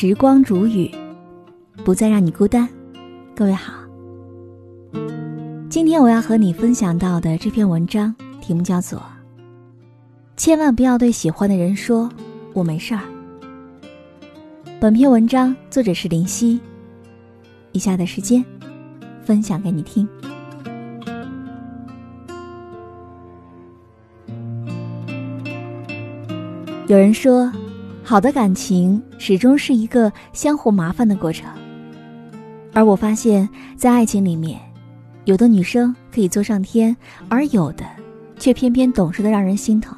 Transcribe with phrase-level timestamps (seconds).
[0.00, 0.88] 时光煮雨，
[1.84, 2.68] 不再让你孤单。
[3.34, 3.72] 各位好，
[5.68, 9.00] 今天我要和你分享到的这篇文章题目叫做
[10.36, 12.08] 《千万不要对喜欢的人说
[12.52, 13.00] 我没事儿》。
[14.78, 16.60] 本篇文章作者是林夕。
[17.72, 18.44] 以下的时间，
[19.24, 20.08] 分享给你听。
[26.86, 27.50] 有人说，
[28.08, 31.46] 好的感情始终是一个相互麻烦的过程。
[32.72, 34.58] 而我发现，在爱情里面，
[35.26, 36.96] 有的女生可以做上天，
[37.28, 37.84] 而有的
[38.38, 39.94] 却偏偏懂事的让人心疼。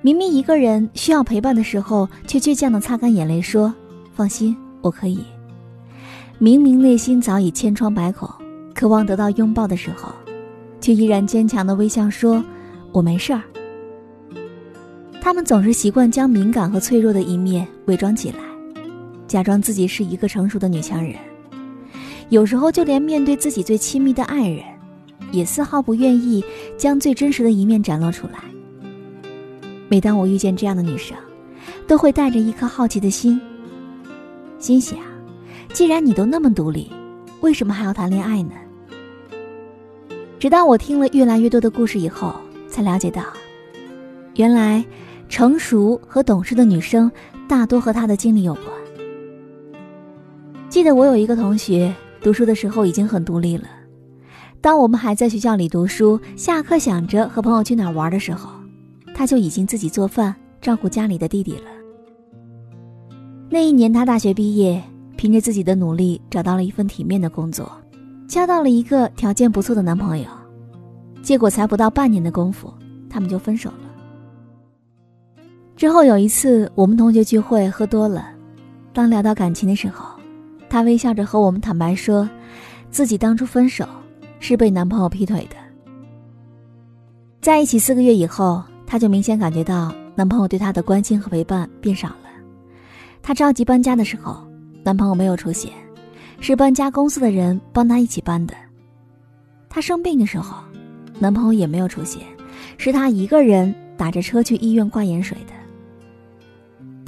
[0.00, 3.70] 明明一个人需要陪伴的时候，却倔强的擦干眼泪说
[4.16, 5.22] ：“放心，我可以。”
[6.40, 8.26] 明明内心早已千疮百孔，
[8.74, 10.10] 渴望得到拥抱的时候，
[10.80, 12.42] 却依然坚强的微笑说
[12.90, 13.42] ：“我没事儿。”
[15.24, 18.38] 他们总是习惯将敏感和脆弱的一面伪装起来，
[19.28, 21.14] 假装自己是一个成熟的女强人。
[22.28, 24.64] 有时候就连面对自己最亲密的爱人，
[25.30, 26.44] 也丝毫不愿意
[26.76, 28.40] 将最真实的一面展露出来。
[29.88, 31.16] 每当我遇见这样的女生，
[31.86, 33.40] 都会带着一颗好奇的心，
[34.58, 34.98] 心想：
[35.72, 36.90] 既然你都那么独立，
[37.42, 38.54] 为什么还要谈恋爱呢？
[40.40, 42.34] 直到我听了越来越多的故事以后，
[42.68, 43.22] 才了解到，
[44.34, 44.84] 原来。
[45.32, 47.10] 成熟和懂事的女生，
[47.48, 48.66] 大多和她的经历有关。
[50.68, 53.64] 记得我有一个同学，读书的时候已经很独立了。
[54.60, 58.50] 当我们还在学校里读书，下课想着和朋友去哪玩的时候，
[59.14, 61.70] 他就已经自己做饭，照顾家里的弟弟了。
[63.48, 64.82] 那一年，他大学毕业，
[65.16, 67.72] 凭着自己的努力找到了一份体面的工作，
[68.28, 70.26] 交到了一个条件不错的男朋友。
[71.22, 72.70] 结果才不到半年的功夫，
[73.08, 73.81] 他们就分手了。
[75.76, 78.26] 之后有一次，我们同学聚会喝多了，
[78.92, 80.18] 当聊到感情的时候，
[80.68, 82.28] 她微笑着和我们坦白说，
[82.90, 83.84] 自己当初分手
[84.38, 85.56] 是被男朋友劈腿的。
[87.40, 92.28] 在一起四个月以后，她就明显感觉到男朋友对她的关心和陪伴变少了。
[93.20, 94.46] 她着急搬家的时候，
[94.84, 95.72] 男朋友没有出现，
[96.38, 98.54] 是搬家公司的人帮她一起搬的。
[99.68, 100.62] 她生病的时候，
[101.18, 102.22] 男朋友也没有出现，
[102.78, 105.61] 是她一个人打着车去医院挂盐水的。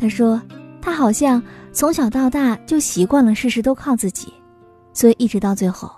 [0.04, 0.38] 她说
[0.82, 1.42] ：“她好像
[1.72, 4.28] 从小到大就习惯了事事都靠自己，
[4.92, 5.90] 所以一直到最后，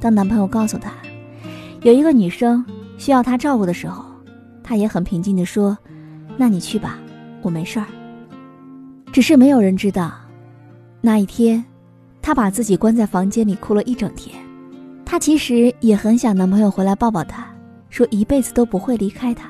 [0.00, 0.90] 当男朋友告诉她
[1.82, 2.64] 有一个女生
[2.98, 4.04] 需要她照顾的时候，
[4.64, 5.78] 她也很平静地说
[6.36, 6.98] ：‘那你去吧，
[7.40, 7.86] 我没事儿。’
[9.14, 10.12] 只是没有人知道，
[11.00, 11.64] 那一天，
[12.20, 14.34] 她把自己关在房间里哭了一整天。
[15.04, 17.46] 她其实也很想男朋友回来抱抱她，
[17.90, 19.48] 说一辈子都不会离开她。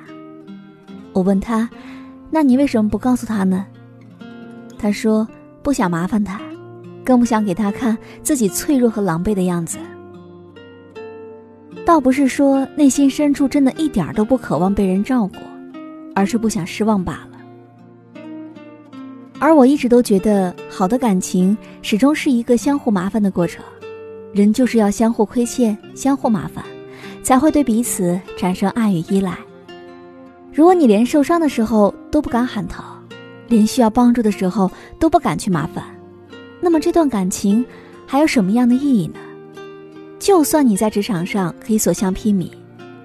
[1.14, 1.66] 我问她。”
[2.30, 3.66] 那你为什么不告诉他呢？
[4.78, 5.26] 他说
[5.62, 6.40] 不想麻烦他，
[7.04, 9.78] 更不想给他看自己脆弱和狼狈的样子。
[11.84, 15.36] 倒不是说内心深处真的一点都不渴望被人照顾，
[16.14, 17.38] 而是不想失望罢了。
[19.40, 23.64] 而我一直都觉得，好的感情始终是一个相互麻烦的过程，
[24.32, 26.64] 人就是要相互亏欠、相互麻烦，
[27.22, 29.36] 才会对彼此产生爱与依赖。
[30.52, 32.84] 如果你连受伤的时候都不敢喊疼，
[33.48, 35.84] 连需要帮助的时候都不敢去麻烦，
[36.60, 37.64] 那么这段感情
[38.06, 39.14] 还有什么样的意义呢？
[40.18, 42.50] 就算你在职场上可以所向披靡，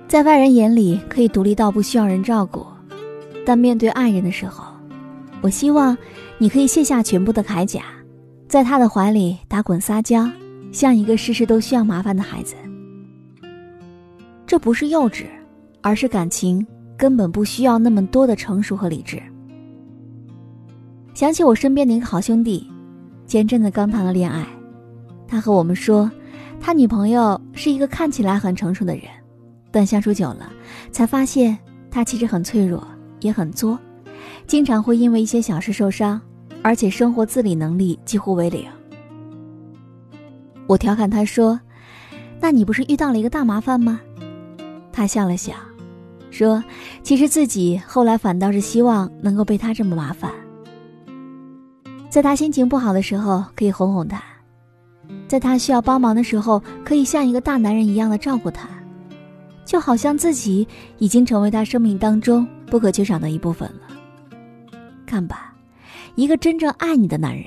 [0.08, 2.66] 在外人眼里可以独立到不需要人照顾，
[3.46, 4.66] 但面对爱人的时候，
[5.42, 5.98] 我希望
[6.38, 7.84] 你可以卸下全部的铠甲，
[8.50, 10.30] 在他的怀里打滚撒娇，
[10.72, 12.56] 像一个事事都需要麻烦的孩子。
[14.46, 15.26] 这不是幼稚，
[15.82, 16.66] 而是感情。
[16.98, 19.22] 根本不需要那么多的成熟和理智。
[21.14, 22.70] 想起我身边的一个好兄弟，
[23.26, 24.46] 前阵子刚谈了恋爱，
[25.28, 26.12] 他和我们说，
[26.60, 29.04] 他女朋友是一个看起来很成熟的人，
[29.72, 30.52] 但相处久了，
[30.92, 31.58] 才发现
[31.90, 32.86] 他其实很脆弱，
[33.22, 33.80] 也很作，
[34.46, 36.20] 经常会因为一些小事受伤，
[36.62, 38.66] 而且生活自理能力几乎为零。
[40.68, 41.60] 我调侃他说
[42.42, 44.02] ：“那你不是遇到了一个大麻烦吗？”
[44.92, 45.54] 他笑了笑。
[46.36, 46.62] 说，
[47.02, 50.30] 其实自己后来反倒是希望能够被他这么麻烦，
[52.10, 54.22] 在他心情不好的时候可以哄哄他，
[55.30, 58.68] 在他需要帮忙的时候可以像一个大男人一样的照顾他，
[59.64, 60.68] 就好像自己
[60.98, 64.76] 已经成为他生命当中不可缺少的一部分了。
[65.06, 65.56] 看吧，
[66.16, 67.46] 一个真正爱你的男人，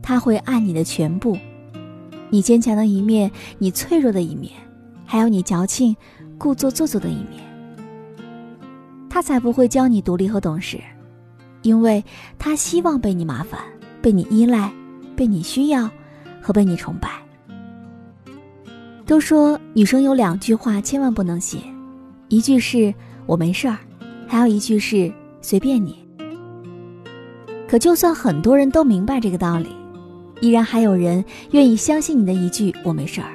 [0.00, 1.36] 他会爱你的全部，
[2.30, 3.28] 你坚强的一面，
[3.58, 4.52] 你脆弱的一面，
[5.04, 5.96] 还有你矫情、
[6.38, 7.43] 故作做作的一面。
[9.14, 10.76] 他才不会教你独立和懂事，
[11.62, 12.02] 因为
[12.36, 13.60] 他希望被你麻烦，
[14.02, 14.72] 被你依赖，
[15.14, 15.88] 被你需要，
[16.42, 17.10] 和被你崇拜。
[19.06, 21.58] 都说女生有两句话千万不能写，
[22.26, 22.92] 一句是
[23.24, 23.78] 我没事儿，
[24.26, 25.96] 还有一句是随便你。
[27.68, 29.68] 可就算很多人都明白这个道理，
[30.40, 33.30] 依然还有人愿意相信你的一句我没事儿。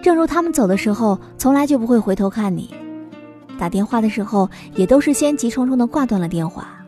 [0.00, 2.72] 正如他们走的时候，从来就不会回头看你。
[3.60, 6.82] 打电话的时候，也都是先急冲冲的挂断了电话，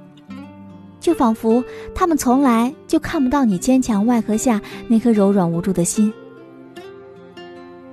[1.01, 1.63] 就仿佛
[1.95, 4.59] 他们从来就看不到你坚强外壳下
[4.89, 6.11] 那颗柔软无助的心。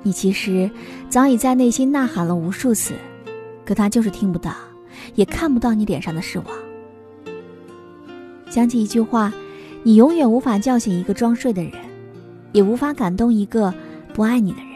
[0.01, 0.71] 你其实
[1.09, 2.93] 早已在内心呐喊了无数次，
[3.65, 4.53] 可他就是听不到，
[5.15, 6.47] 也看不到你脸上的失望。
[8.49, 9.33] 想起一句话：
[9.83, 11.73] 你永远无法叫醒一个装睡的人，
[12.53, 13.73] 也无法感动一个
[14.13, 14.68] 不爱你的人。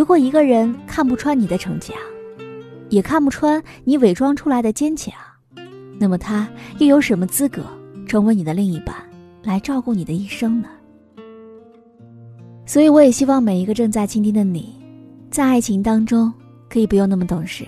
[0.00, 1.94] 如果一个人看不穿你的逞强，
[2.88, 5.12] 也看不穿你伪装出来的坚强，
[5.98, 6.48] 那么他
[6.78, 7.62] 又有什么资格
[8.06, 8.96] 成为你的另一半，
[9.42, 10.70] 来照顾你的一生呢？
[12.64, 14.74] 所以，我也希望每一个正在倾听的你，
[15.30, 16.32] 在爱情当中
[16.70, 17.66] 可以不用那么懂事，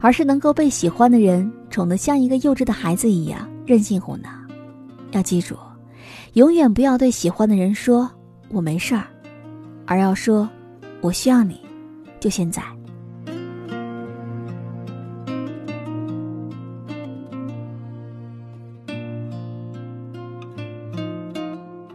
[0.00, 4.28] 而是能够被喜欢的人宠得像一个幼稚的孩子一样任性胡闹。
[5.12, 5.54] 要记住，
[6.32, 8.10] 永远不要对喜欢的人说
[8.50, 9.04] “我没事儿”，
[9.86, 10.50] 而要说。
[11.02, 11.60] 我需要你，
[12.20, 12.62] 就现在。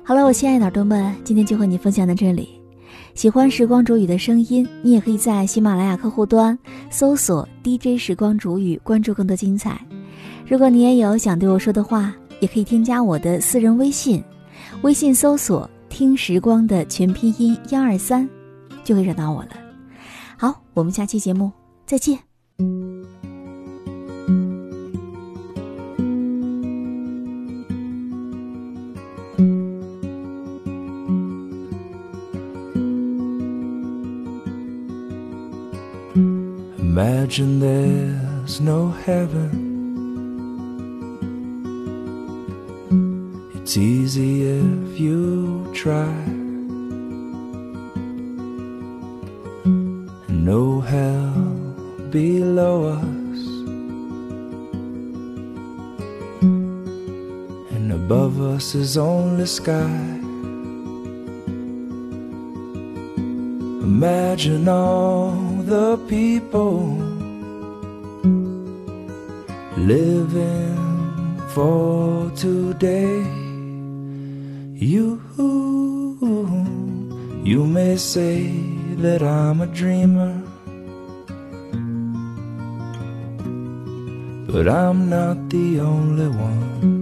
[0.04, 2.50] 好了，我亲爱的耳朵们，今天就和你分享到这里。
[3.14, 6.58] 喜欢时光煮雨的声音，你也可以在喜马拉雅客户端
[6.90, 9.80] 搜索 “DJ 时光煮雨”，关注更多精彩。
[10.46, 14.24] 如果你也有想对我说的话，也可以添加我的私人微信，
[14.82, 18.30] 微信搜索“听时光”的全拼音幺二三。
[18.88, 19.50] 就会找到我了。
[20.38, 21.52] 好，我们下期节目
[21.86, 22.18] 再见。
[36.80, 39.66] Imagine there's no heaven.
[43.54, 46.47] It's easy if you try.
[50.48, 51.34] No hell
[52.10, 53.40] below us,
[57.76, 60.00] and above us is only sky.
[63.90, 65.36] Imagine all
[65.74, 66.96] the people
[69.76, 73.20] living for today.
[74.74, 75.20] You,
[77.44, 80.34] you may say that I'm a dreamer.
[84.52, 86.98] But I'm not the only one.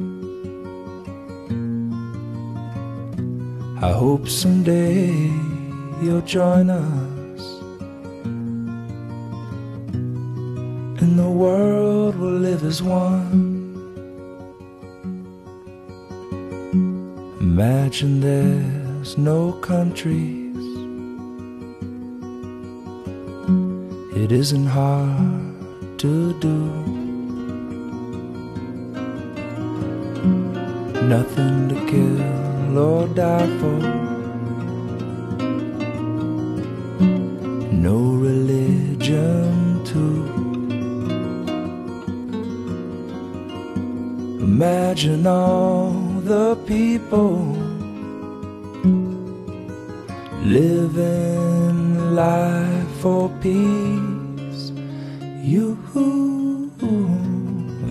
[3.82, 5.08] I hope someday
[6.02, 7.44] you'll join us.
[11.02, 13.54] And the world will live as one.
[17.40, 20.45] Imagine there's no country
[24.16, 26.58] it isn't hard to do.
[31.16, 33.80] Nothing to kill or die for.
[37.88, 40.24] No religion too.
[44.40, 45.92] Imagine all
[46.24, 47.36] the people
[50.44, 52.75] living life
[53.06, 54.72] for peace.
[55.54, 55.78] You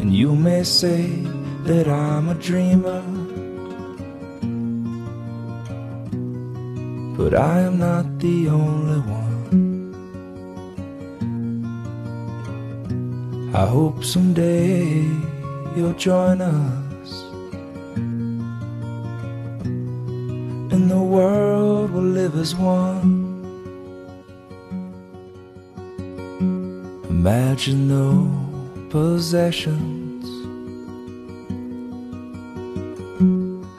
[0.00, 1.06] and you may say
[1.68, 3.00] that I'm a dreamer
[7.16, 9.94] but I am not the only one.
[13.54, 15.06] I hope someday
[15.76, 17.10] you'll join us
[20.74, 23.23] and the world will live as one
[27.26, 28.28] Imagine no
[28.90, 30.26] possessions.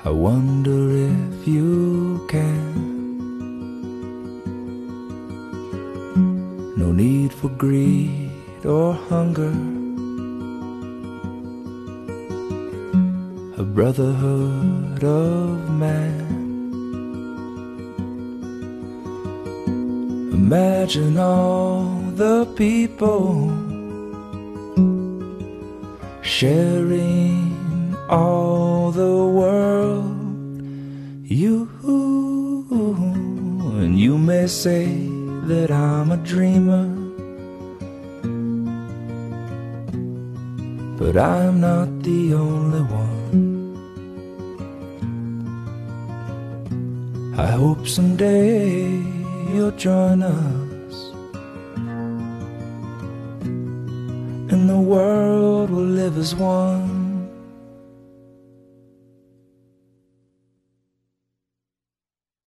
[0.04, 2.74] I wonder if you can.
[6.76, 8.32] No need for greed
[8.66, 9.54] or hunger.
[13.62, 16.26] A brotherhood of man.
[20.34, 23.52] Imagine all the people
[26.22, 30.16] sharing all the world.
[31.24, 31.70] You
[33.82, 34.86] and you may say
[35.50, 36.88] that I'm a dreamer,
[40.98, 43.16] but I'm not the only one.
[47.38, 48.88] I hope someday
[49.54, 50.65] you'll join us,
[54.86, 56.95] world will live as one.